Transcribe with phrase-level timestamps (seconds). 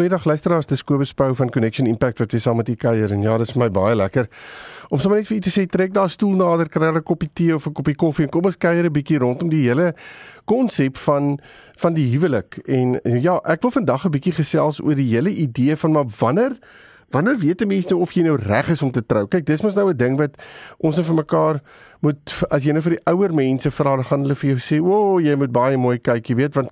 [0.00, 3.20] Goeiedag luisteraars, dis Kobus Pau van Connection Impact wat weer saam met u kuier en
[3.20, 4.30] ja, dit is my baie lekker
[4.88, 7.54] om sommer net vir u te sê trek daar stoel nader, kry 'n koppie tee
[7.54, 9.92] of 'n koppie koffie en kom ons kuier 'n bietjie rondom die hele
[10.46, 11.38] konsep van
[11.76, 12.62] van die huwelik.
[12.66, 16.56] En ja, ek wil vandag 'n bietjie gesels oor die hele idee van maar wanneer
[17.10, 19.26] Wanneer weet 'n mens nou of jy nou reg is om te trou?
[19.26, 20.42] Kyk, dis mos nou 'n ding wat
[20.78, 21.60] ons net vir mekaar
[22.00, 24.80] moet as jy nou vir die ouer mense vra, dan gaan hulle vir jou sê,
[24.82, 26.70] "O, oh, jy moet baie mooi kyk, jy weet, want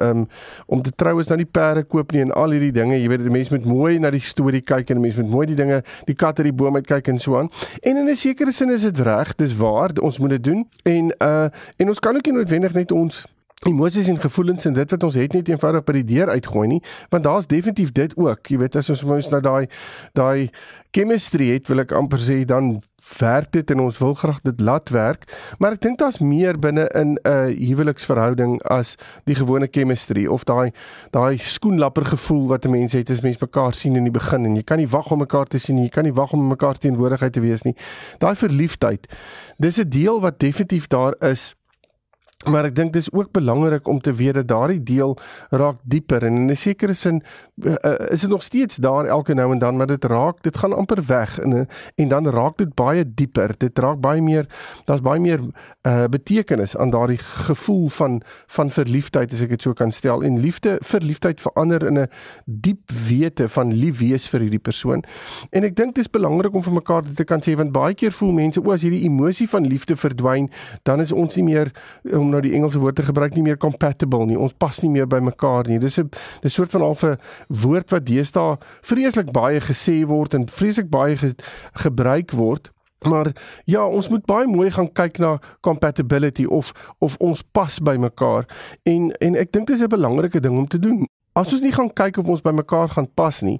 [0.00, 0.28] um,
[0.66, 3.20] om te trou is nou nie perde koop nie en al hierdie dinge, jy weet,
[3.20, 5.82] die mense moet mooi na die storie kyk en die mense moet mooi die dinge,
[6.04, 7.50] die kat uit die boom uit kyk en so aan."
[7.82, 10.68] En in 'n sekere sin is dit reg, dis waar, ons moet dit doen.
[10.84, 13.26] En uh en ons kan ook nie noodwendig net ons
[13.66, 16.82] emosies en gevoelens en dit wat ons het net eenvoudig by die deur uitgooi nie
[17.10, 18.46] want daar's definitief dit ook.
[18.46, 19.66] Jy weet as ons mens nou daai
[20.14, 20.50] daai
[20.94, 22.78] chemistry het wil ek amper sê dan
[23.18, 25.26] werk dit en ons wil graag dit laat werk.
[25.58, 30.44] Maar ek dink daar's meer binne in 'n uh, huweliksverhouding as die gewone chemistry of
[30.44, 30.72] daai
[31.10, 34.56] daai skoenlapper gevoel wat 'n mens het as mens mekaar sien in die begin en
[34.56, 37.32] jy kan nie wag om mekaar te sien jy kan nie wag om mekaar teenwoordigheid
[37.32, 37.74] te wees nie.
[38.18, 39.06] Daai verliefdheid
[39.58, 41.54] dis 'n deel wat definitief daar is
[42.46, 45.16] Maar ek dink dis ook belangrik om te weet dat daardie deel
[45.50, 47.22] raak dieper en in 'n sekere sin
[47.64, 47.74] uh,
[48.14, 51.02] is dit nog steeds daar elke nou en dan maar dit raak dit gaan amper
[51.06, 53.54] weg en en dan raak dit baie dieper.
[53.58, 54.46] Dit raak baie meer
[54.84, 55.40] daar's baie meer
[55.82, 60.22] uh, betekenis aan daardie gevoel van van verliefdheid as ek dit so kan stel.
[60.22, 62.06] En liefde verliefdheid verander in 'n
[62.44, 65.02] diep wete van lief wees vir hierdie persoon.
[65.50, 67.94] En ek dink dit is belangrik om vir mekaar dit te kan sê want baie
[67.94, 70.50] keer voel mense o as hierdie emosie van liefde verdwyn
[70.82, 71.72] dan is ons nie meer
[72.04, 74.38] um, nou die Engelse woord te gebruik nie meer compatible nie.
[74.38, 75.78] Ons pas nie meer by mekaar nie.
[75.78, 76.10] Dis 'n
[76.42, 81.16] dis soort van half 'n woord wat deesdae vreeslik baie gesê word en vreeslik baie
[81.16, 81.34] ge,
[81.72, 82.70] gebruik word.
[83.06, 83.32] Maar
[83.64, 88.46] ja, ons moet baie mooi gaan kyk na compatibility of of ons pas by mekaar.
[88.82, 91.06] En en ek dink dis 'n belangrike ding om te doen.
[91.36, 93.58] As ons nie gaan kyk of ons by mekaar gaan pas nie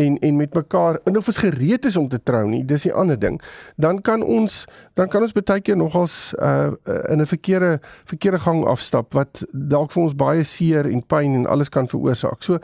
[0.00, 2.92] en en met mekaar en of ons gereed is om te trou nie, dis 'n
[2.92, 3.40] ander ding.
[3.76, 6.72] Dan kan ons dan kan ons baie keer nogals uh
[7.10, 11.46] in 'n verkeerde verkeerde gang afstap wat dalk vir ons baie seer en pyn en
[11.46, 12.42] alles kan veroorsaak.
[12.42, 12.58] So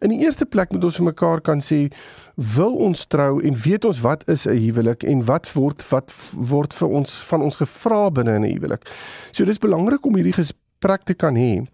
[0.00, 1.90] in die eerste plek moet ons vir mekaar kan sê
[2.36, 6.74] wil ons trou en weet ons wat is 'n huwelik en wat word wat word
[6.74, 8.82] vir ons van ons gevra binne in 'n huwelik.
[9.32, 11.66] So dis belangrik om hierdie gesprek te kan hê.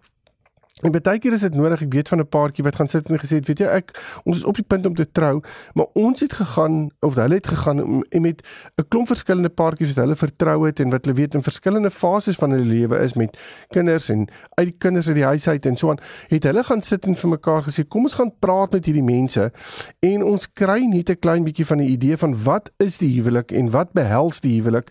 [0.81, 3.19] En baie keer is dit nodig, ek weet van 'n paartjie wat gaan sit en
[3.19, 3.93] gesê het, weet jy, ek
[4.25, 5.41] ons is op die punt om te trou,
[5.73, 8.41] maar ons het gegaan of hulle het gegaan en met
[8.77, 12.35] 'n klomp verskillende paartjies wat hulle vertrou het en wat hulle weet in verskillende fases
[12.35, 13.37] van hulle lewe is met
[13.69, 16.81] kinders en uit die kinders uit die huis uit en so aan, het hulle gaan
[16.81, 19.51] sit en vir mekaar gesê, kom ons gaan praat met hierdie mense
[19.99, 23.51] en ons kry net 'n klein bietjie van 'n idee van wat is die huwelik
[23.51, 24.89] en wat behels die huwelik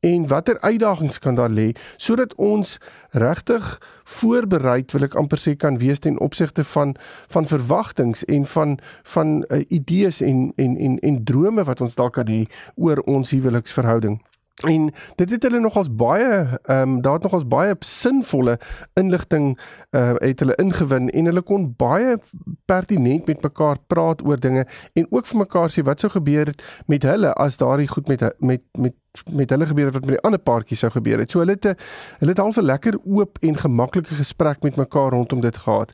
[0.00, 2.78] en watter uitdagings kan daar lê sodat ons
[3.10, 6.96] regtig voorberei wil ek amper sê kan wees ten opsigte van
[7.28, 8.78] van verwagtinge en van
[9.14, 13.30] van uh, idees en en en en drome wat ons dalk kan hê oor ons
[13.30, 14.20] huweliksverhouding.
[14.60, 18.58] En dit het hulle nogals baie ehm um, daar het nogals baie sinvolle
[18.94, 19.58] inligting
[19.90, 22.18] uh het hulle ingewin en hulle kon baie
[22.64, 26.62] pertinent met mekaar praat oor dinge en ook vir mekaar sê wat sou gebeur het
[26.86, 28.94] met hulle as daardie goed met met met
[29.30, 31.30] met hulle gebeur het wat met die ander paartjies sou gebeur het.
[31.30, 31.76] So hulle het 'n
[32.18, 35.92] hulle het al 'n lekker oop en gemaklike gesprek met mekaar rondom dit gehad.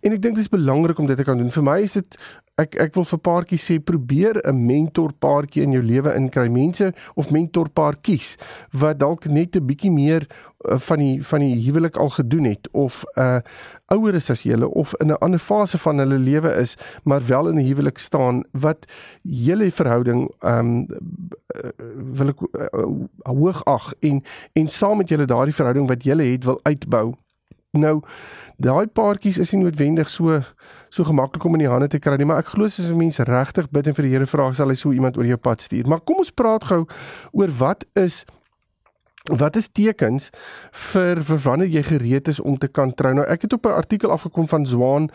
[0.00, 1.50] En ek dink dit is belangrik om dit te kan doen.
[1.50, 2.18] Vir my is dit
[2.60, 6.48] ek ek wil vir paartjies sê probeer 'n mentor paartjie in jou lewe inkry.
[6.48, 8.36] Mense of mentor paartjies
[8.72, 10.28] wat dalk net 'n bietjie meer
[10.68, 13.40] uh, van die van die huwelik al gedoen het of 'n uh,
[13.88, 17.48] ouer is as julle of in 'n ander fase van hulle lewe is, maar wel
[17.48, 18.84] in 'n huwelik staan wat
[19.22, 20.86] julle verhouding ehm um,
[22.12, 22.84] wil ek uh,
[23.22, 27.14] hoog ag en en saam met julle daardie verhouding wat julle het wil uitbou.
[27.72, 28.02] Nou
[28.60, 30.42] daai paartjies is nie noodwendig so
[30.92, 33.18] so gemaklik om in die hande te kry nie, maar ek glo as 'n mens
[33.18, 35.88] regtig bid en vir die Here vra, sal hy so iemand oor jou pad stuur.
[35.88, 36.86] Maar kom ons praat gou
[37.32, 38.26] oor wat is
[39.30, 40.30] Wat is tekens
[40.90, 43.12] vir vir wanneer jy gereed is om te kan trou?
[43.14, 45.10] Nou ek het op 'n artikel afgekom van Zwaan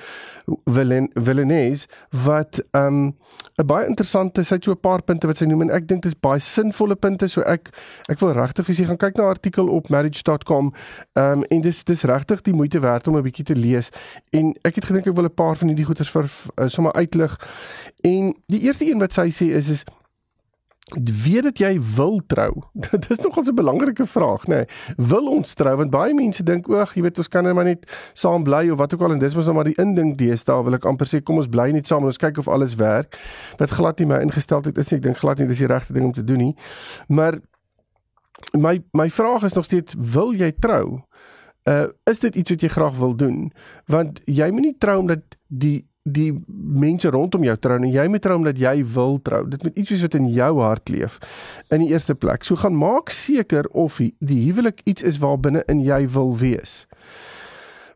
[1.14, 3.18] Villeneuve wat um
[3.58, 6.04] 'n baie interessante sy het so 'n paar punte wat sy noem en ek dink
[6.04, 7.70] dit is baie sinvolle punte so ek
[8.08, 10.74] ek wil regtig vir jy gaan kyk na 'n artikel op marriage.com
[11.14, 13.90] um en dis dis regtig die moeite werd om 'n bietjie te lees
[14.32, 17.36] en ek het gedink ek wil 'n paar van hierdie goeters vir uh, sommer uitlig
[18.02, 19.84] en die eerste een wat sy sê is is
[20.96, 22.64] weet dat jy wil trou.
[22.92, 24.56] Dit is nogal 'n belangrike vraag, nê.
[24.56, 24.66] Nee,
[24.98, 25.76] wil ons trou?
[25.78, 28.78] Want baie mense dink, "Ag, jy weet, ons kan net maar net saam bly of
[28.78, 31.24] wat ook al en dis mos nou maar die indink deesdae, wil ek amper sê,
[31.24, 33.20] kom ons bly net saam en ons kyk of alles werk."
[33.58, 34.98] Wat glad nie my ingesteldheid is nie.
[34.98, 36.56] Ek dink glad nie dis die regte ding om te doen nie.
[37.08, 37.40] Maar
[38.54, 41.02] my my vraag is nog steeds, wil jy trou?
[41.68, 43.52] Uh is dit iets wat jy graag wil doen?
[43.86, 48.38] Want jy moenie trou omdat die die mense rondom jou trou en jy moet trou
[48.40, 49.44] omdat jy wil trou.
[49.50, 51.20] Dit moet iets wees wat in jou hart leef
[51.74, 52.48] in die eerste plek.
[52.48, 56.86] So gaan maak seker of die huwelik iets is waar binne in jy wil wees.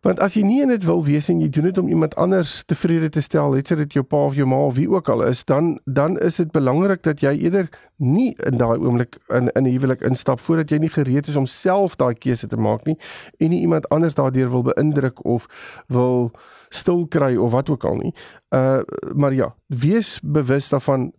[0.02, 2.64] Want as jy nie in dit wil wees en jy doen dit om iemand anders
[2.66, 5.22] tevrede te stel, het sy dit jou pa of jou ma of wie ook al
[5.28, 7.70] is, dan dan is dit belangrik dat jy eerder
[8.02, 11.46] nie in daai oomblik in in 'n huwelik instap voordat jy nie gereed is om
[11.46, 12.98] self daai keuse te maak nie
[13.38, 15.46] en nie iemand anders daardeur wil beïndruk of
[15.88, 16.32] wil
[16.72, 18.14] stil kry of wat ook al nie.
[18.56, 18.82] Uh
[19.14, 21.12] maar ja, wees bewus daarvan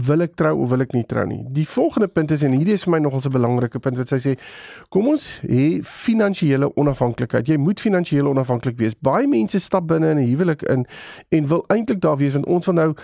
[0.00, 1.42] wil ek trou of wil ek nie trou nie.
[1.52, 4.16] Die volgende punt is en hierdie is vir my nogal 'n belangrike punt wat sy
[4.16, 4.32] sê,
[4.88, 7.46] kom ons hê finansiële onafhanklikheid.
[7.46, 8.94] Jy moet finansiëel onafhanklik wees.
[8.94, 10.86] Baie mense stap binne in 'n huwelik in
[11.30, 12.94] en wil eintlik daar wees want ons van nou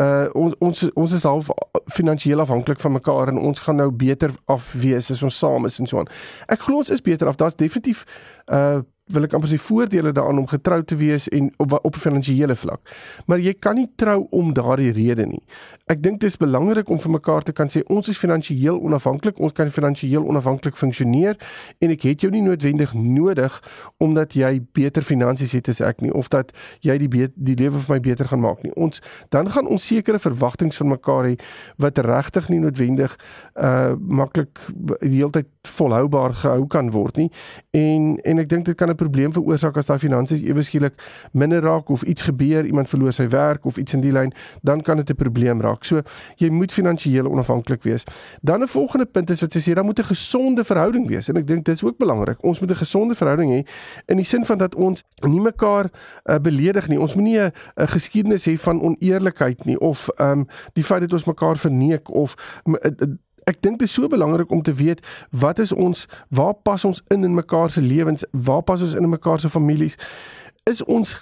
[0.00, 1.50] uh ons ons ons is half
[1.92, 5.78] finansiëel afhanklik van mekaar en ons gaan nou beter af wees as ons saam is
[5.80, 6.08] en so aan.
[6.48, 7.36] Ek glo ons is beter af.
[7.36, 8.04] Daar's definitief
[8.46, 8.80] uh
[9.14, 12.80] wil ek amper sê voordele daaraan om getrou te wees en op op finansiële vlak.
[13.26, 15.42] Maar jy kan nie trou om daardie rede nie.
[15.86, 19.38] Ek dink dit is belangrik om vir mekaar te kan sê ons is finansiëel onafhanklik,
[19.38, 21.38] ons kan finansiëel onafhanklik funksioneer
[21.80, 23.60] en ek het jou nie noodwendig nodig
[23.98, 26.52] omdat jy beter finansies het as ek nie of dat
[26.84, 28.72] jy die die lewe vir my beter gaan maak nie.
[28.76, 29.02] Ons
[29.34, 31.34] dan gaan ons sekere verwagtinge van mekaar hê
[31.78, 33.16] wat regtig nie noodwendig
[33.56, 34.60] uh maklik
[35.00, 37.28] die hele tyd volhoubaar gehou kan word nie.
[37.76, 40.98] En en ek dink dit kan 'n probleem veroorsaak as daai finansies ewe skielik
[41.32, 44.32] minder raak of iets gebeur, iemand verloor sy werk of iets in die lyn,
[44.66, 45.84] dan kan dit 'n probleem raak.
[45.84, 46.02] So
[46.36, 48.04] jy moet finansiëel onafhanklik wees.
[48.42, 51.36] Dan 'n volgende punt is wat sy sê, daar moet 'n gesonde verhouding wees en
[51.36, 52.44] ek dink dis ook belangrik.
[52.44, 53.68] Ons moet 'n gesonde verhouding hê
[54.06, 55.90] in die sin van dat ons nie mekaar
[56.24, 57.00] uh, beledig nie.
[57.00, 61.24] Ons moenie 'n geskiedenis hê van oneerlikheid nie of ehm um, die feit dat ons
[61.24, 62.34] mekaar verneek of
[62.64, 62.90] uh,
[63.48, 67.02] ek dink dit is so belangrik om te weet wat is ons waar pas ons
[67.14, 69.96] in in mekaar se lewens waar pas ons in in mekaar se families
[70.68, 71.14] is ons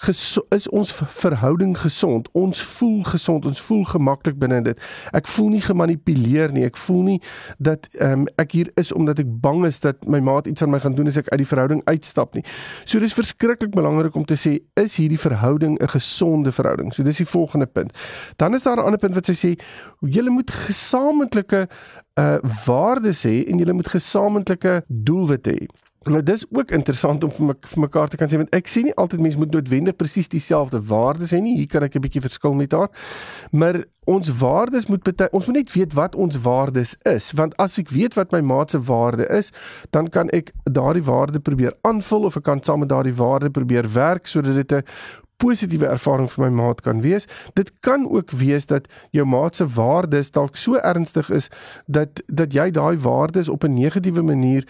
[0.54, 2.28] is ons verhouding gesond.
[2.32, 4.81] Ons voel gesond, ons voel gemaklik binne dit.
[5.16, 6.64] Ek voel nie gemanipuleer nie.
[6.66, 7.19] Ek voel nie
[7.58, 10.72] dat ehm um, ek hier is omdat ek bang is dat my maat iets aan
[10.75, 12.44] my gaan doen as ek uit die verhouding uitstap nie.
[12.84, 16.93] So dis verskriklik belangrik om te sê is hierdie verhouding 'n gesonde verhouding.
[16.94, 17.93] So dis die volgende punt.
[18.37, 19.50] Dan is daar 'n ander punt wat sy sê
[20.00, 21.69] julle moet gesamentlike
[22.19, 25.66] uh waardes hê en julle moet gesamentlike doelwitte hê.
[26.06, 28.87] Nou dis ook interessant om vir, my, vir mekaar te kan sê want ek sien
[28.87, 31.56] nie altyd mense moet noodwendig presies dieselfde waardes hê nie.
[31.58, 32.91] Hier kan ek 'n bietjie verskil met haar.
[33.50, 37.79] Maar ons waardes moet bety, ons moet net weet wat ons waardes is want as
[37.79, 39.50] ek weet wat my maat se waarde is,
[39.91, 43.93] dan kan ek daardie waarde probeer aanvul of ek kan saam met daardie waarde probeer
[43.93, 44.85] werk sodat dit 'n
[45.37, 47.26] positiewe ervaring vir my maat kan wees.
[47.55, 51.50] Dit kan ook wees dat jou maat se waardes dalk so ernstig is
[51.87, 54.64] dat dat jy daai waardes op 'n negatiewe manier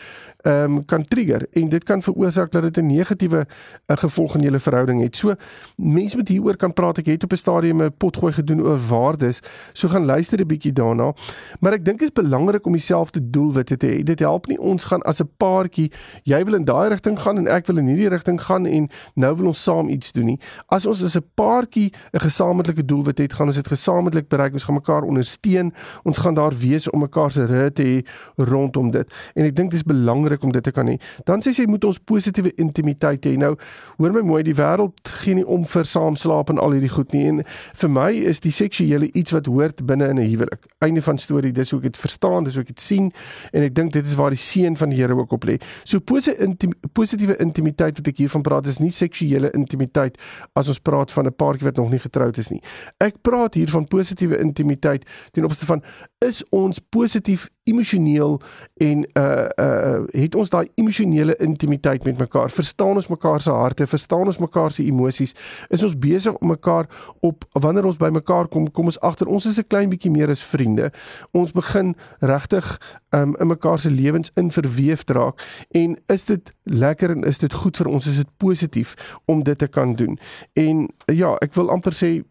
[0.46, 3.46] ehm um, kan trigger en dit kan veroorsaak dat dit 'n negatiewe
[3.86, 5.16] uh, gevolg in julle verhouding het.
[5.16, 5.34] So
[5.76, 6.98] mense moet hieroor kan praat.
[6.98, 9.40] Ek het op 'n stadium 'n potgooi gedoen oor waardes.
[9.72, 11.14] So gaan luister 'n bietjie daarna.
[11.60, 14.02] Maar ek dink dit is belangrik om dieselfde doelwitte te hê.
[14.02, 17.48] Dit help nie ons gaan as 'n paartjie, jy wil in daai rigting gaan en
[17.48, 20.40] ek wil in hierdie rigting gaan en nou wil ons saam iets doen nie.
[20.66, 24.52] As ons as 'n paartjie 'n gesamentlike doelwit het, gaan ons dit gesamentlik bereik.
[24.52, 25.72] Ons gaan mekaar ondersteun.
[26.02, 28.06] Ons gaan daar wees om mekaar se rug te hê
[28.36, 29.12] rondom dit.
[29.34, 30.98] En ek dink dit is belangrik belangrik om dit te kan hê.
[31.24, 33.36] Dan sê sy moet ons positiewe intimiteit hê.
[33.36, 33.56] Nou,
[33.98, 37.26] hoor my mooi, die wêreld gee nie om vir saamslaap en al hierdie goed nie.
[37.28, 37.42] En
[37.76, 40.66] vir my is die seksuele iets wat hoort binne in 'n huwelik.
[40.80, 41.52] Einde van storie.
[41.52, 43.12] Dis hoe ek dit verstaan, dis hoe ek dit sien
[43.52, 45.60] en ek dink dit is waar die seën van die Here ook op lê.
[45.84, 50.16] So positiewe intimiteit wat ek hiervan praat is nie seksuele intimiteit
[50.54, 52.62] as ons praat van 'n paartjie wat nog nie getroud is nie.
[52.98, 55.82] Ek praat hier van positiewe intimiteit ten opsigte van
[56.18, 58.40] is ons positief emosioneel
[58.74, 62.50] en uh uh het ons daai emosionele intimiteit met mekaar.
[62.50, 65.34] Verstaan ons mekaar se harte, verstaan ons mekaar se emosies.
[65.68, 66.88] Is ons besig om mekaar
[67.20, 70.30] op wanneer ons by mekaar kom, kom ons agter ons is 'n klein bietjie meer
[70.30, 70.90] as vriende.
[71.32, 72.80] Ons begin regtig
[73.10, 77.52] um in mekaar se lewens in verweef raak en is dit lekker en is dit
[77.52, 78.06] goed vir ons?
[78.06, 78.94] Is dit positief
[79.24, 80.18] om dit te kan doen?
[80.52, 82.24] En ja, ek wil amper sê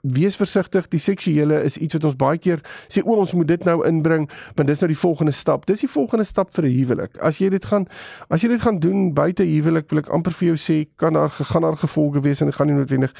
[0.00, 0.88] wees versigtig.
[0.88, 4.28] Die seksuele is iets wat ons baie keer sê o, ons moet dit nou inbring,
[4.56, 5.66] want dis nou die volgende stap.
[5.66, 7.18] Dis die volgende stap vir 'n huwelik.
[7.20, 7.86] As jy dit gaan
[8.30, 11.30] as jy dit gaan doen buite huwelik, wil ek amper vir jou sê, kan daar
[11.30, 13.14] gaan daar gevolge wees en dit gaan nie noodwendig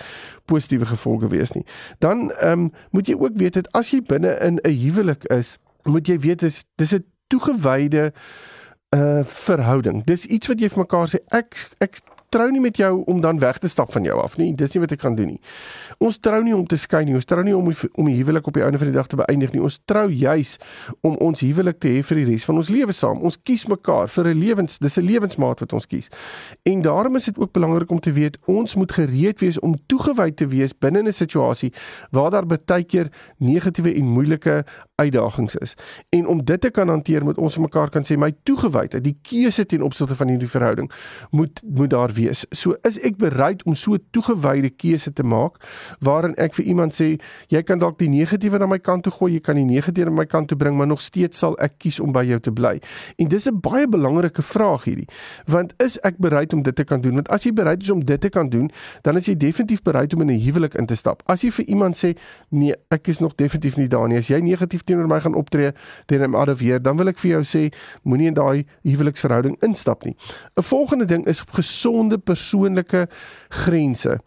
[0.47, 1.65] positiewe gevolge wees nie.
[1.99, 5.59] Dan ehm um, moet jy ook weet dat as jy binne in 'n huwelik is,
[5.85, 8.13] moet jy weet dis dis 'n toegewyde
[8.91, 10.05] 'n uh, verhouding.
[10.05, 12.01] Dis iets wat jy vir mekaar sê ek ek
[12.31, 14.55] trou nie met jou om dan weg te stap van jou af nie.
[14.55, 15.41] Dis nie wat ek gaan doen nie.
[15.99, 17.15] Ons trou nie om te skei nie.
[17.19, 19.53] Ons trou nie om om die huwelik op die einde van die dag te beëindig
[19.55, 19.63] nie.
[19.67, 20.57] Ons trou juis
[21.07, 23.21] om ons huwelik te hê vir die res van ons lewe saam.
[23.27, 26.09] Ons kies mekaar vir 'n lewens, dis 'n lewensmaat wat ons kies.
[26.65, 30.31] En daarom is dit ook belangrik om te weet ons moet gereed wees om toegewy
[30.31, 31.73] te wees binne 'n situasie
[32.11, 34.65] waar daar baie keer negatiewe en moeilike
[35.01, 35.75] uitdagings is.
[36.17, 39.67] En om dit te kan hanteer moet ons mekaar kan sê my toegewydheid, die keuse
[39.67, 40.91] ten opsigte van hierdie verhouding
[41.31, 42.45] moet moet daar wees.
[42.51, 45.61] So is ek bereid om so toegewyde keuse te maak
[46.05, 47.11] waarin ek vir iemand sê
[47.53, 50.23] jy kan dalk die negatiewe na my kant toe gooi, jy kan die negatiewe na
[50.23, 52.79] my kant toe bring, maar nog steeds sal ek kies om by jou te bly.
[53.19, 55.09] En dis 'n baie belangrike vraag hierdie.
[55.47, 57.15] Want is ek bereid om dit te kan doen?
[57.15, 58.71] Want as jy bereid is om dit te kan doen,
[59.03, 61.23] dan is jy definitief bereid om in 'n huwelik in te stap.
[61.27, 62.17] As jy vir iemand sê
[62.51, 64.19] nee, ek is nog definitief nie daar nie.
[64.19, 65.73] As jy negatief teenoor my gaan optree,
[66.37, 67.65] out of here, dan wil ek vir jou sê
[68.05, 70.17] moenie in daai huweliksverhouding instap nie.
[70.59, 73.09] 'n Volgende ding is gesond gesonde persoonlike
[73.49, 74.19] grense.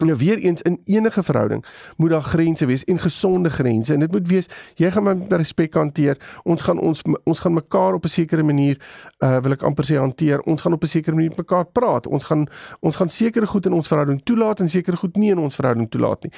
[0.00, 1.64] Nou weer eens in enige verhouding
[1.96, 5.74] moet daar grense wees en gesonde grense en dit moet wees jy gaan met respek
[5.74, 6.16] hanteer.
[6.42, 8.80] Ons gaan ons ons gaan mekaar op 'n sekere manier
[9.18, 10.40] uh wil ek amper sê hanteer.
[10.40, 12.06] Ons gaan op 'n sekere manier met mekaar praat.
[12.06, 12.46] Ons gaan
[12.80, 15.90] ons gaan sekere goed in ons verhouding toelaat en sekere goed nie in ons verhouding
[15.90, 16.32] toelaat nie.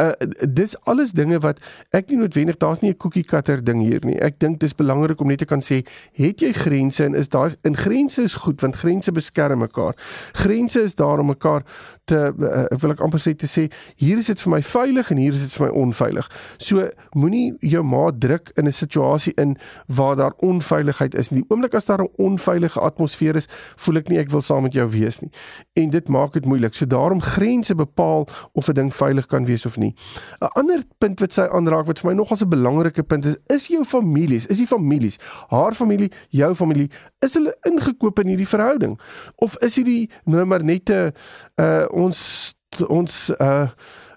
[0.00, 0.12] Uh
[0.48, 1.58] dis alles dinge wat
[1.90, 4.20] ek nie noodwendig daar's nie 'n cookie cutter ding hier nie.
[4.20, 7.56] Ek dink dis belangrik om net te kan sê het jy grense en is daai
[7.64, 9.94] in grense is goed want grense beskerm mekaar.
[10.32, 11.62] Grense is daar om mekaar
[12.04, 13.66] te uh, wil ek amper sê te sê
[14.00, 16.28] hier is dit vir my veilig en hier is dit vir my onveilig.
[16.62, 21.30] So moenie jou maat druk in 'n situasie in waar daar onveiligheid is.
[21.30, 24.62] In die oomblik as daar 'n onveilige atmosfeer is, voel ek nie ek wil saam
[24.62, 25.30] met jou wees nie.
[25.74, 26.74] En dit maak dit moeilik.
[26.74, 29.94] So daarom grense bepaal of 'n ding veilig kan wees of nie.
[30.40, 33.66] 'n Ander punt wat sy aanraak wat vir my nogals 'n belangrike punt is, is
[33.66, 38.98] jou families, is die families, haar familie, jou familie, is hulle ingekoop in hierdie verhouding
[39.36, 41.12] of is hierdie nou maar net 'n
[41.56, 42.54] uh, ons
[42.88, 43.68] ons uh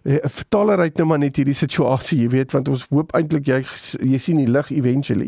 [0.01, 3.60] vertaleryk nou maar net hierdie situasie, jy weet, want ons hoop eintlik jy
[4.01, 5.27] jy sien die lig eventually.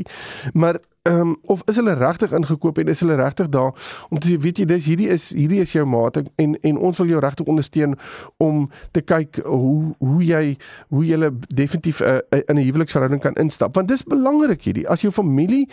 [0.58, 3.74] Maar ehm um, of is hulle regtig ingekoop en is hulle regtig daar
[4.10, 7.02] om te sê weet jy dis hierdie is hierdie is jou maat en en ons
[7.02, 7.98] wil jou regtig ondersteun
[8.40, 10.56] om te kyk hoe hoe jy
[10.96, 11.30] hoe jy
[11.60, 13.76] definitief uh, in 'n huweliksverhouding kan instap.
[13.76, 14.88] Want dis belangrik hierdie.
[14.88, 15.68] As jou familie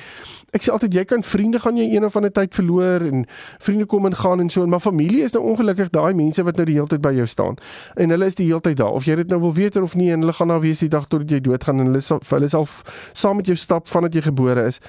[0.50, 3.26] ek sê altyd jy kan vriende gaan jy een of ander tyd verloor en
[3.58, 6.66] vriende kom en gaan en so maar familie is nou ongelukkig daai mense wat nou
[6.66, 7.54] die hele tyd by jou staan.
[7.94, 8.92] En hulle is die hele tyd daar.
[8.92, 11.06] Of jy dit nou wil weet of nie en hulle gaan daar wees die dag
[11.06, 12.66] tot jy doodgaan en hulle sal hulle sal
[13.12, 14.80] saam met jou stap vandat jy gebore is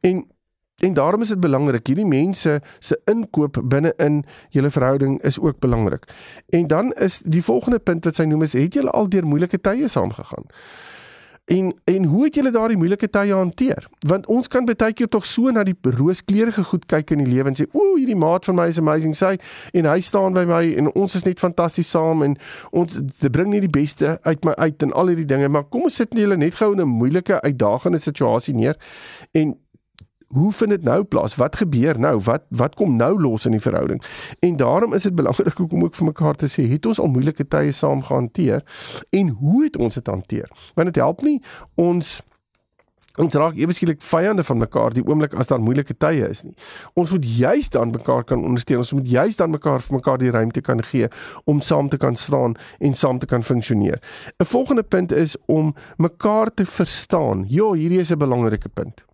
[0.00, 0.26] En
[0.80, 5.58] en daarom is dit belangrik hierdie mense se inkoop binne in julle verhouding is ook
[5.58, 6.06] belangrik.
[6.48, 9.60] En dan is die volgende punt wat sy noem is het julle al deur moeilike
[9.60, 10.48] tye saamgegaan?
[11.50, 13.86] En en hoe het julle daardie moeilike tye hanteer?
[14.06, 17.50] Want ons kan baie keer tog so na die rooskleurige goed kyk in die lewe
[17.50, 19.36] en sê, "Ooh, hierdie maat van my is amazing, sy
[19.72, 22.36] en hy staan by my en ons is net fantasties saam en
[22.70, 25.94] ons bring net die beste uit my uit en al hierdie dinge." Maar kom ons
[25.94, 28.76] sit net julle net gou in 'n moeilike uitdagende situasie neer
[29.32, 29.56] en
[30.32, 31.34] hoe vind dit nou plaas?
[31.34, 32.20] Wat gebeur nou?
[32.22, 34.02] Wat wat kom nou los in die verhouding?
[34.38, 37.48] En daarom is dit belangrik om ook vir mekaar te sê, het ons al moeilike
[37.50, 38.62] tye saam gehanteer
[39.10, 40.50] en hoe het ons dit hanteer?
[40.74, 41.40] Want dit help nie
[41.74, 42.20] ons
[43.18, 46.54] ons raak ewe skielik vyande van mekaar die oomblik as daar moeilike tye is nie.
[46.94, 48.84] Ons moet juis dan mekaar kan ondersteun.
[48.84, 51.10] Ons moet juis dan mekaar vir mekaar die ruimte kan gee
[51.44, 53.98] om saam te kan staan en saam te kan funksioneer.
[54.38, 57.44] 'n Volgende punt is om mekaar te verstaan.
[57.48, 59.09] Ja, hierdie is 'n belangrike punt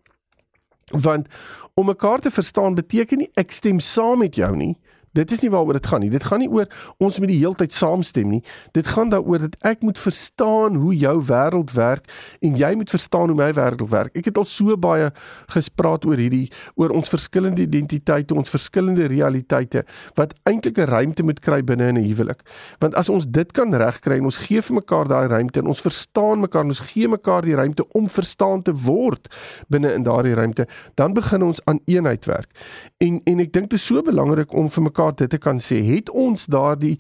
[0.92, 1.28] want
[1.74, 4.74] om mekaar te verstaan beteken nie ek stem saam met jou nie
[5.16, 6.10] Dit is nie waaroor dit gaan nie.
[6.12, 6.68] Dit gaan nie oor
[7.02, 8.42] ons moet die heeltyd saamstem nie.
[8.76, 12.10] Dit gaan daaroor dat ek moet verstaan hoe jou wêreld werk
[12.44, 14.12] en jy moet verstaan hoe my wêreld werk.
[14.18, 15.10] Ek het al so baie
[15.52, 19.84] gespreek oor hierdie oor ons verskillende identiteite, ons verskillende realiteite
[20.18, 22.42] wat eintlik 'n ruimte moet kry binne in 'n huwelik.
[22.80, 25.80] Want as ons dit kan regkry en ons gee vir mekaar daai ruimte en ons
[25.80, 29.28] verstaan mekaar en ons gee mekaar die ruimte om verstaan te word
[29.68, 32.50] binne in daardie ruimte, dan begin ons aan eenheid werk.
[32.98, 35.82] En en ek dink dit is so belangrik om vir mekaar dit te kan sê,
[35.84, 36.98] het ons daardie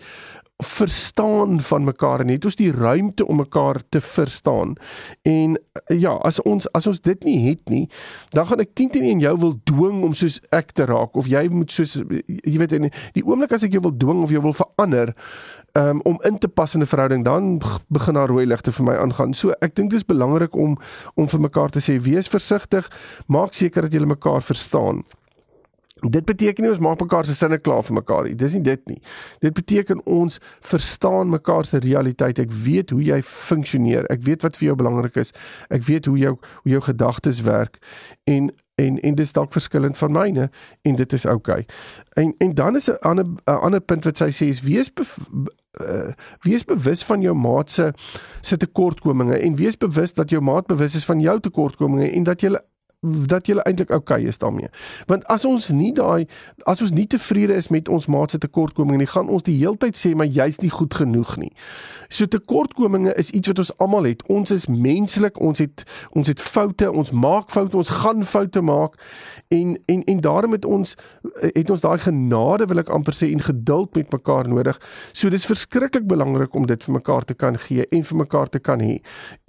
[0.56, 4.76] verstaan van mekaar en het ons die ruimte om mekaar te verstaan.
[5.22, 7.88] En ja, as ons as ons dit nie het nie,
[8.32, 11.44] dan gaan ek teen teen jou wil dwing om soos ek te raak of jy
[11.52, 14.56] moet soos jy weet in die oomblik as ek jou wil dwing of jy wil
[14.56, 15.12] verander
[15.76, 17.60] um, om in te pas in 'n verhouding, dan
[17.92, 19.34] begin daar rooi ligte vir my aangaan.
[19.34, 20.78] So ek dink dit is belangrik om
[21.14, 22.90] om vir mekaar te sê wees versigtig,
[23.26, 25.04] maak seker dat julle mekaar verstaan.
[26.10, 28.34] Dit beteken nie ons maak mekaar se sinne klaar vir mekaar nie.
[28.34, 29.00] Dis nie dit nie.
[29.40, 32.38] Dit beteken ons verstaan mekaar se realiteit.
[32.38, 34.06] Ek weet hoe jy funksioneer.
[34.12, 35.34] Ek weet wat vir jou belangrik is.
[35.70, 37.78] Ek weet hoe jou hoe jou gedagtes werk
[38.24, 40.50] en en en dis dalk verskillend van myne
[40.82, 41.62] en dit is oukei.
[41.64, 42.24] Okay.
[42.24, 44.90] En en dan is 'n ander 'n ander punt wat sy sê is wees
[45.80, 47.92] uh, wees bewus van jou maat se
[48.40, 52.40] se tekortkominge en wees bewus dat jou maat bewus is van jou tekortkominge en dat
[52.40, 52.58] jy
[53.26, 54.68] dat jy eintlik oukei okay is daarmee.
[55.06, 56.26] Want as ons nie daai
[56.64, 59.96] as ons nie tevrede is met ons maat se tekortkominge nie, gaan ons die heeltyd
[59.96, 61.52] sê maar jy's nie goed genoeg nie.
[62.08, 64.22] So tekortkominge is iets wat ons almal het.
[64.32, 68.98] Ons is menslik, ons het ons het foute, ons maak foute, ons gaan foute maak
[69.48, 70.96] en en en daarom het ons
[71.40, 74.78] het ons daai genade wil ek amper sê en geduld met mekaar nodig.
[75.12, 78.58] So dis verskriklik belangrik om dit vir mekaar te kan gee en vir mekaar te
[78.58, 78.98] kan hê.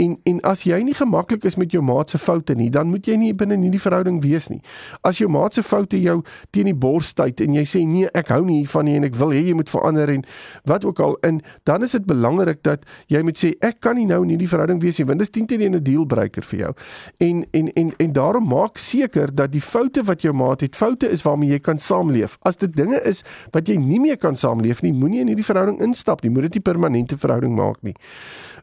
[0.02, 3.08] En en as jy nie gemaklik is met jou maat se foute nie, dan moet
[3.08, 4.60] jy nie binne in hierdie verhouding wees nie.
[5.08, 6.20] As jou maat se foute jou
[6.56, 9.16] teen die bors stuit en jy sê nee, ek hou nie hiervan nie en ek
[9.20, 10.26] wil hê jy moet verander en
[10.70, 14.08] wat ook al in, dan is dit belangrik dat jy moet sê ek kan nie
[14.10, 16.74] nou in hierdie verhouding wees nie want dit is 10 teen 'n dealbreaker vir jou.
[17.20, 21.10] En en en en daarom maak seker dat die foute wat jou maat het, foute
[21.10, 22.38] is waarmee jy kan saamleef.
[22.42, 25.82] As dit dinge is wat jy nie meer kan saamleef nie, moenie in hierdie verhouding
[25.82, 26.30] instap nie.
[26.30, 27.96] Moet dit nie permanente verhouding maak nie.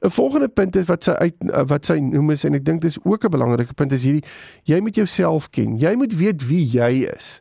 [0.04, 1.34] 'n Volgende punt is wat sy uit
[1.68, 4.24] wat sy noem is en ek dink dis ook 'n belangrike punt is hierdie
[4.68, 5.76] jy moet jouself ken.
[5.78, 7.40] Jy moet weet wie jy is.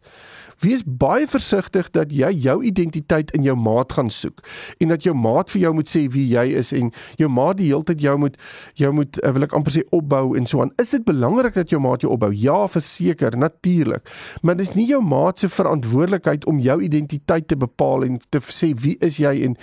[0.63, 4.39] Wees baie versigtig dat jy jou identiteit in jou maat gaan soek
[4.79, 7.67] en dat jou maat vir jou moet sê wie jy is en jou maat die
[7.72, 8.38] hele tyd jou moet
[8.79, 10.72] jou moet eh, wil ek amper sê opbou en so aan.
[10.82, 12.32] Is dit belangrik dat jou maat jou opbou?
[12.32, 14.08] Ja, verseker, natuurlik.
[14.41, 18.72] Maar dis nie jou maat se verantwoordelikheid om jou identiteit te bepaal en te sê
[18.79, 19.58] wie is jy en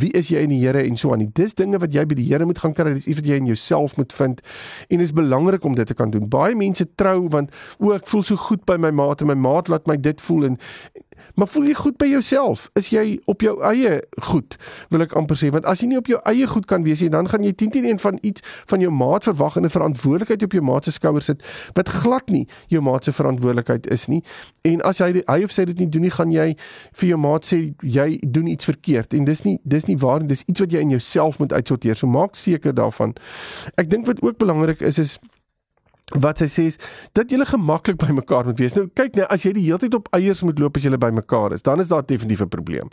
[0.00, 1.26] wie is jy in die Here en so aan.
[1.36, 2.94] Dis dinge wat jy by die Here moet gaan kry.
[2.96, 4.40] Dis iets wat jy in jouself moet vind
[4.88, 6.26] en is belangrik om dit te kan doen.
[6.30, 9.68] Baie mense trou want o, ek voel so goed by my maat en my maat
[9.72, 10.58] laat my dit voel en
[11.34, 12.68] maar voel jy goed by jouself?
[12.78, 13.96] Is jy op jou eie
[14.28, 14.56] goed?
[14.92, 17.10] Wil ek amper sê want as jy nie op jou eie goed kan wees nie,
[17.10, 20.42] dan gaan jy 10 teen 1 van iets van jou maat verwag en 'n verantwoordelikheid
[20.46, 21.42] op jou maat se skouers sit
[21.74, 24.22] wat glad nie jou maat se verantwoordelikheid is nie.
[24.62, 26.56] En as hy hy of sy dit nie doen nie, gaan jy
[26.92, 30.28] vir jou maat sê jy doen iets verkeerd en dis nie dis nie waar nie.
[30.28, 31.96] Dis iets wat jy in jouself moet uitsorteer.
[31.96, 33.14] So maak seker daarvan.
[33.76, 35.18] Ek dink wat ook belangrik is is
[36.12, 36.76] wat sy sê is
[37.16, 38.74] dat julle gemaklik by mekaar moet wees.
[38.76, 41.08] Nou kyk net, as jy die hele tyd op eiers moet loop as jy by
[41.16, 42.90] mekaar is, dan is daar definitief 'n probleem.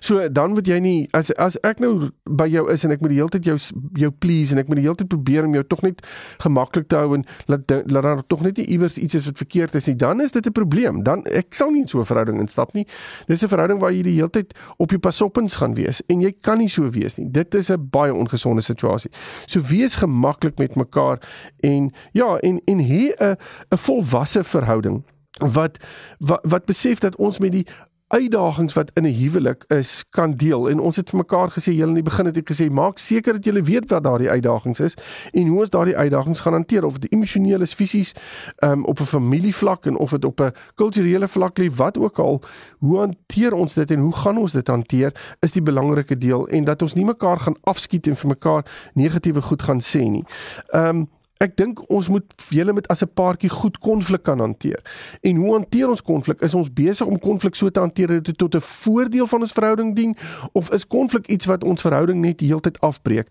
[0.00, 3.10] So dan moet jy nie as as ek nou by jou is en ek moet
[3.10, 3.58] die hele tyd jou
[3.98, 6.06] jou please en ek moet die hele tyd probeer om jou tog net
[6.38, 9.74] gemaklik te hou en laat laat daar tog net nie iewers iets is wat verkeerd
[9.74, 11.02] is nie, dan is dit 'n probleem.
[11.02, 12.86] Dan ek sal nie in so 'n verhouding instap nie.
[13.26, 16.32] Dis 'n verhouding waar jy die hele tyd op jou pasoppens gaan wees en jy
[16.40, 17.28] kan nie so wees nie.
[17.30, 19.10] Dit is 'n baie ongesonde situasie.
[19.46, 21.18] So wees gemaklik met mekaar
[21.60, 23.36] en ja, en en hê 'n
[23.70, 25.02] 'n volwasse verhouding
[25.38, 25.78] wat,
[26.18, 27.66] wat wat besef dat ons met die
[28.12, 30.68] uitdagings wat in 'n huwelik is kan deel.
[30.68, 33.32] En ons het vir mekaar gesê julle in die begin het ek gesê maak seker
[33.32, 34.94] dat julle weet wat daardie uitdagings is
[35.32, 36.84] en hoe ons daardie uitdagings gaan hanteer.
[36.84, 38.12] Of dit emosioneel is fisies
[38.58, 42.42] um, op 'n familievlak en of dit op 'n kulturele vlak lê wat ook al.
[42.78, 46.48] Hoe hanteer ons dit en hoe gaan ons dit hanteer is die belangrike deel.
[46.48, 50.24] En dat ons nie mekaar gaan afskiet en vir mekaar negatiewe goed gaan sê nie.
[50.68, 51.08] Ehm um,
[51.42, 54.80] Ek dink ons moet julle met as 'n paartjie goed konflik kan hanteer.
[55.22, 56.40] En hoe hanteer ons konflik?
[56.40, 59.52] Is ons besig om konflik so te hanteer dat dit tot 'n voordeel van ons
[59.52, 60.16] verhouding dien
[60.52, 63.28] of is konflik iets wat ons verhouding net die hele tyd afbreek?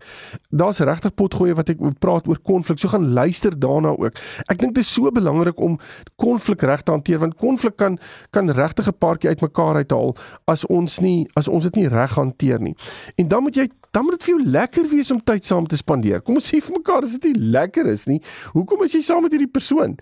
[0.50, 2.80] Daar's regtig potgoeie wat ek praat oor konflik.
[2.80, 4.16] So gaan luister daarna ook.
[4.48, 5.80] Ek dink dit is so belangrik om
[6.16, 11.00] konflik reg te hanteer want konflik kan kan regtig 'n paartjie uitmekaar uithaal as ons
[11.00, 12.76] nie as ons dit nie reg hanteer nie.
[13.16, 15.78] En dan moet jy dan moet dit vir jou lekker wees om tyd saam te
[15.80, 16.22] spandeer.
[16.24, 18.20] Kom ons sê vir mekaar as dit nie lekker is nie,
[18.56, 19.98] hoekom is jy saam met hierdie persoon?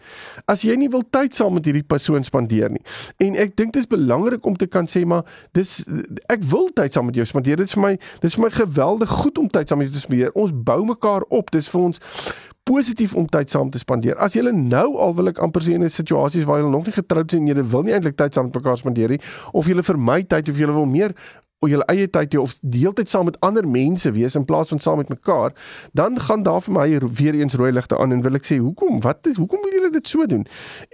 [0.49, 2.83] As jy nie wil tyd saam met hierdie persoon spandeer nie.
[3.25, 5.25] En ek dink dit is belangrik om te kan sê maar
[5.57, 5.79] dis
[6.29, 7.57] ek wil tyd saam met jou spandeer.
[7.57, 10.05] Dit is vir my dis vir my geweldig goed om tyd saam met jou te
[10.05, 10.35] spandeer.
[10.37, 11.49] Ons bou mekaar op.
[11.55, 12.01] Dis vir ons
[12.69, 14.17] positief om tyd saam te spandeer.
[14.21, 16.93] As jy nou al wil ek amper sê in 'n situasie waar jy nog nie
[16.93, 19.21] getroud is en jy wil nie eintlik tyd saam met mekaar spandeer nie
[19.53, 21.15] of jy vermy tyd of jy wil meer
[21.59, 24.79] of julle eie tyd hê of deeltyd saam met ander mense wees in plaas van
[24.79, 25.51] saam met mekaar,
[25.93, 26.87] dan gaan daar vir my
[27.19, 29.01] weer eens rooi ligte aan en wil ek sê hoekom?
[29.03, 30.45] Wat is hoekom wil julle dit so doen?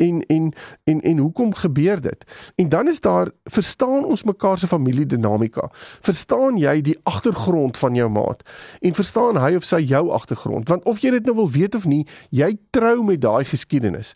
[0.01, 0.51] En en
[0.89, 2.25] en en hoekom gebeur dit?
[2.55, 5.69] En dan is daar verstaan ons mekaar se familiedinamika.
[6.01, 8.41] Verstaan jy die agtergrond van jou maat
[8.81, 10.69] en verstaan hy of sy jou agtergrond?
[10.69, 14.15] Want of jy dit nou wil weet of nie, jy trou met daai geskiedenis.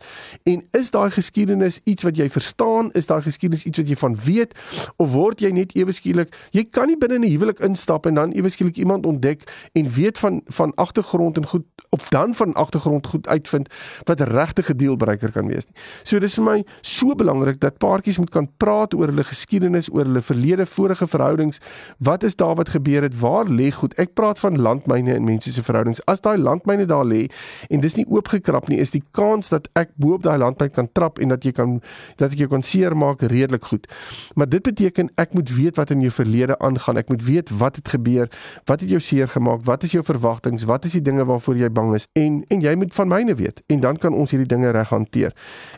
[0.49, 2.89] En is daai geskiedenis iets wat jy verstaan?
[2.97, 4.57] Is daai geskiedenis iets wat jy van weet
[4.97, 8.31] of word jy net ewe skielik jy kan nie binne 'n huwelik instap en dan
[8.31, 13.07] ewe skielik iemand ontdek en weet van van agtergrond en goed of dan van agtergrond
[13.07, 13.69] goed uitvind
[14.03, 15.75] wat regtig 'n deelbreker kan wees nie.
[16.03, 20.05] So dis vir my so belangrik dat paartjies moet kan praat oor hulle geskiedenis, oor
[20.05, 21.59] hulle verlede, vorige verhoudings.
[21.97, 23.19] Wat is daar wat gebeur het?
[23.19, 23.93] Waar lê goed?
[23.93, 26.05] Ek praat van landmyne in mense se verhoudings.
[26.05, 27.29] As daai landmyne daar lê
[27.69, 30.89] en dis nie oopgekrap nie, is die kans dat ek bo op daai landmyn kan
[30.91, 31.81] trap en dat jy kan
[32.17, 33.87] dat ek jou kan seermaak redelik goed.
[34.35, 36.97] Maar dit beteken ek moet weet wat in jou verlede aangaan.
[36.97, 38.29] Ek moet weet wat het gebeur,
[38.65, 41.69] wat het jou seer gemaak, wat is jou verwagtinge, wat is die dinge waarvoor jy
[41.69, 44.71] bang is en en jy moet van myne weet en dan kan ons hierdie dinge
[44.71, 45.33] reg hanteer.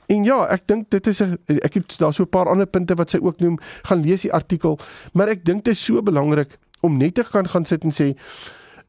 [0.07, 2.95] En ja, ek dink dit is 'n ek het daar so 'n paar ander punte
[2.95, 4.79] wat sy ook noem, gaan lees die artikel,
[5.13, 8.15] maar ek dink dit is so belangrik om net te kan gaan sit en sê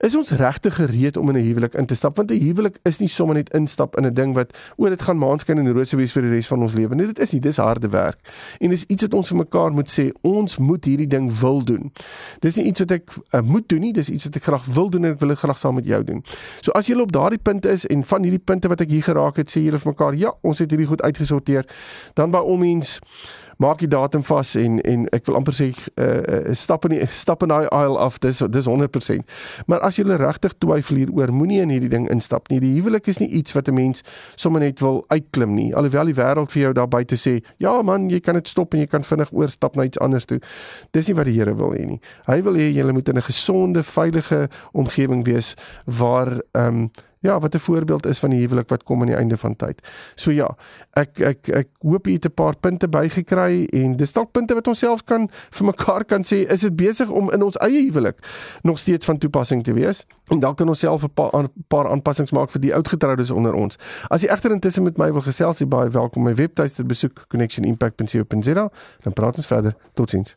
[0.02, 2.16] Is ons regtig gereed om in 'n huwelik in te stap?
[2.16, 5.18] Want 'n huwelik is nie sommer net instap in 'n ding wat o, dit gaan
[5.18, 7.06] maanskyn en rose wees vir die res van ons lewe nie.
[7.06, 8.18] Dit is nie, dis harde werk.
[8.58, 11.92] En dis iets wat ons vir mekaar moet sê, ons moet hierdie ding wil doen.
[12.40, 14.90] Dis nie iets wat ek uh, moet doen nie, dis iets wat ek graag wil
[14.90, 16.24] doen en ek wil dit graag saam met jou doen.
[16.60, 19.36] So as jy op daardie punt is en van hierdie punte wat ek hier geraak
[19.36, 21.66] het, sê julle vir mekaar, ja, ons het hierdie goed uitgesorteer,
[22.14, 23.00] dan by al mens
[23.62, 27.44] maak die datum vas en en ek wil amper sê uh, stap in die stap
[27.46, 29.26] in daai aisle af dis dis 100%.
[29.70, 32.60] Maar as jy regtig twyfel hieroor, moenie in hierdie ding instap nie.
[32.62, 34.02] Die huwelik is nie iets wat 'n mens
[34.34, 35.74] sommer net wil uitklim nie.
[35.74, 38.80] Alhoewel die wêreld vir jou daar buite sê, "Ja man, jy kan dit stop en
[38.80, 40.40] jy kan vinnig oorstap na iets anders toe."
[40.90, 42.00] Dis nie wat die Here wil hê nie.
[42.26, 45.54] Hy wil hê jy moet in 'n gesonde, veilige omgewing wees
[45.86, 46.90] waar ehm um,
[47.22, 49.82] ja, wat 'n voorbeeld is van die huwelik wat kom aan die einde van tyd.
[50.14, 50.56] So ja,
[50.92, 54.68] ek ek ek hoop jy het 'n paar punte bygekry en dis dalk punte wat
[54.68, 58.18] ons self kan vir mekaar kan sê, is dit besig om in ons eie huwelik
[58.62, 60.06] nog steeds van toepassing te wees?
[60.28, 63.78] En dan kan ons self 'n paar paar aanpassings maak vir die oudgetroudes onder ons.
[64.08, 68.70] As jy egter intussen met my wil gesels, jy baie welkom my webtuiste besoek connectionimpact.co.za,
[69.02, 69.74] dan praat ons verder.
[69.94, 70.36] Totsiens.